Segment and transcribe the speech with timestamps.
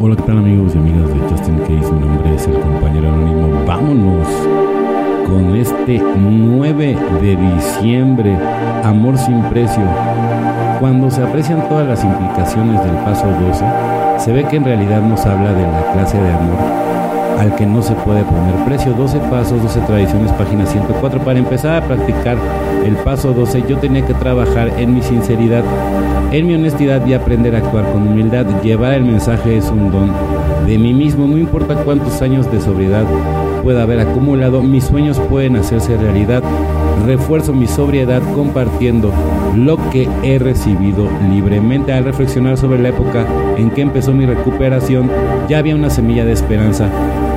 [0.00, 1.92] Hola, ¿qué tal amigos y amigas de Justin Case?
[1.92, 3.64] Mi nombre es el compañero anónimo.
[3.66, 4.28] Vámonos
[5.26, 8.38] con este 9 de diciembre,
[8.84, 9.82] Amor sin precio.
[10.78, 13.64] Cuando se aprecian todas las implicaciones del paso 12,
[14.18, 16.97] se ve que en realidad nos habla de la clase de amor
[17.38, 18.92] al que no se puede poner precio.
[18.92, 21.20] 12 pasos, 12 tradiciones, página 104.
[21.20, 22.36] Para empezar a practicar
[22.84, 25.62] el paso 12 yo tenía que trabajar en mi sinceridad,
[26.32, 28.46] en mi honestidad y aprender a actuar con humildad.
[28.62, 30.12] Llevar el mensaje es un don
[30.66, 33.04] de mí mismo, no importa cuántos años de sobriedad
[33.62, 36.42] pueda haber acumulado, mis sueños pueden hacerse realidad.
[37.06, 39.12] Refuerzo mi sobriedad compartiendo
[39.54, 41.92] lo que he recibido libremente.
[41.92, 43.24] Al reflexionar sobre la época
[43.56, 45.10] en que empezó mi recuperación,
[45.48, 46.90] ya había una semilla de esperanza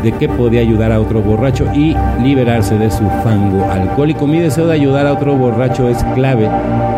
[0.03, 4.27] de que podía ayudar a otro borracho y liberarse de su fango alcohólico.
[4.27, 6.49] Mi deseo de ayudar a otro borracho es clave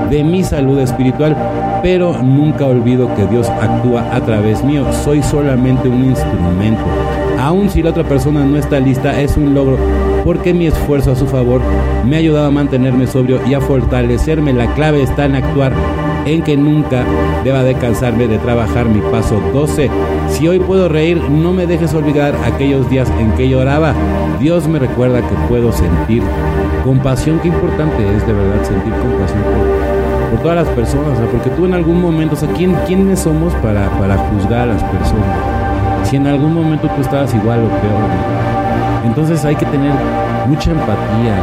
[0.09, 1.35] de mi salud espiritual,
[1.81, 4.85] pero nunca olvido que Dios actúa a través mío.
[5.03, 6.83] Soy solamente un instrumento.
[7.39, 9.77] Aun si la otra persona no está lista, es un logro
[10.23, 11.61] porque mi esfuerzo a su favor
[12.05, 14.53] me ha ayudado a mantenerme sobrio y a fortalecerme.
[14.53, 15.73] La clave está en actuar
[16.25, 17.03] en que nunca
[17.43, 19.89] deba de cansarme de trabajar mi paso 12.
[20.33, 23.93] Si hoy puedo reír, no me dejes olvidar aquellos días en que lloraba.
[24.39, 26.23] Dios me recuerda que puedo sentir
[26.83, 27.39] compasión.
[27.39, 29.43] Qué importante es de verdad sentir compasión
[30.31, 33.87] por, todas las personas, porque tú en algún momento, o sea, ¿quién, ¿quiénes somos para,
[33.99, 36.09] para juzgar a las personas?
[36.09, 39.91] Si en algún momento tú estabas igual o peor, entonces hay que tener
[40.47, 41.37] mucha empatía,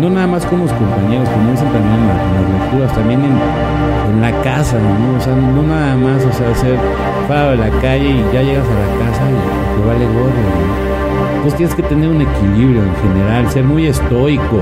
[0.00, 4.30] no nada más con los compañeros, como dicen también en, las lecturas, también en, la
[4.42, 5.18] casa, ¿no?
[5.18, 6.78] O sea, no nada más, o sea, ser
[7.26, 11.36] paro de la calle y ya llegas a la casa y te vale gorro, ¿no?
[11.36, 14.60] Entonces tienes que tener un equilibrio en general, ser muy estoico,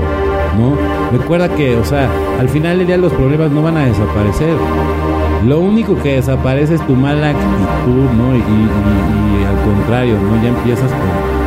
[0.57, 0.75] ¿no?
[1.15, 4.55] Recuerda que, o sea, al final del día los problemas no van a desaparecer.
[5.45, 8.35] Lo único que desaparece es tu mala actitud, ¿no?
[8.35, 10.41] Y, y al contrario, ¿no?
[10.41, 11.41] Ya empiezas con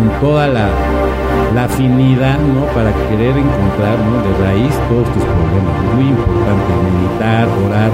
[0.00, 0.68] con toda la,
[1.58, 2.66] afinidad, ¿no?
[2.74, 4.22] Para querer encontrar, ¿no?
[4.22, 5.94] De raíz todos tus problemas.
[5.94, 7.90] Muy importante meditar, orar,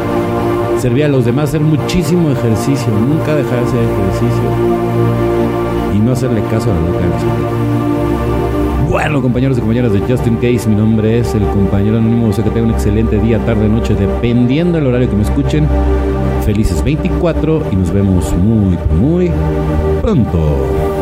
[0.79, 4.51] servir a los demás, hacer muchísimo ejercicio, nunca dejar de hacer ejercicio
[5.95, 7.07] y no hacerle caso a la loca
[8.97, 12.33] bueno, compañeros y compañeras de Justin Case, mi nombre es el compañero anónimo.
[12.33, 15.69] Sé que tengan un excelente día, tarde, noche, dependiendo del horario que me escuchen.
[16.47, 19.31] Felices 24 y nos vemos muy, muy
[20.01, 20.96] pronto.